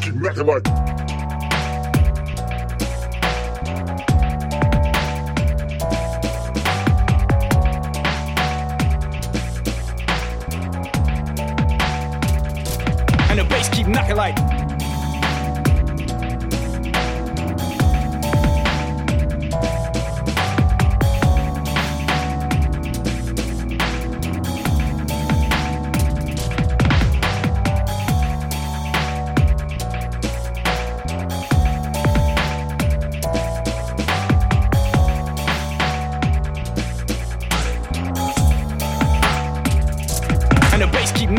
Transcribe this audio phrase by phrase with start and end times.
[0.00, 0.66] knocking like.
[13.28, 14.71] And the bass keep knocking like.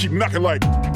[0.00, 0.89] keep knocking like.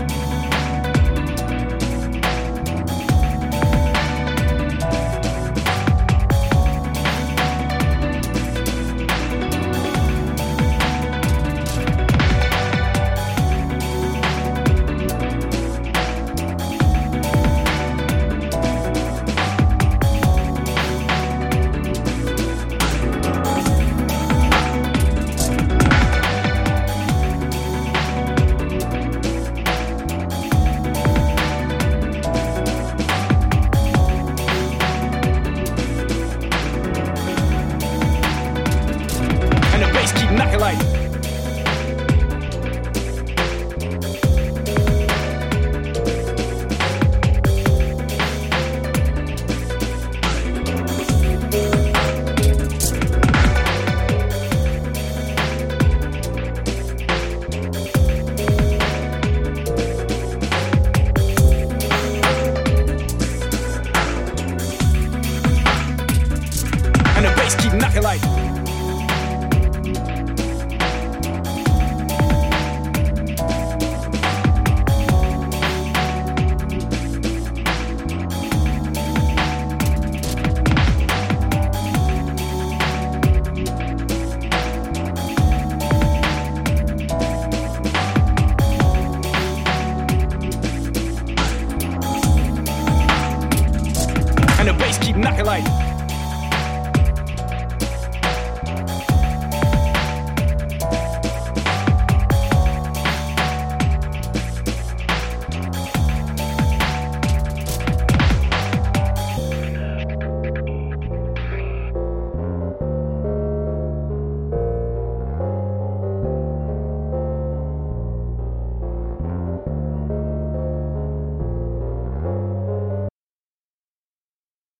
[40.34, 40.78] Keep knocking like.
[67.16, 68.43] And the bass keep knocking like.
[95.04, 95.83] Keep knocking like.